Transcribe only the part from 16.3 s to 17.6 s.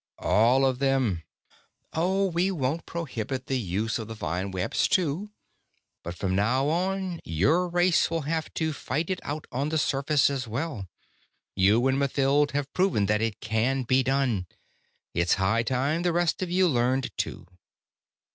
of you learned, too."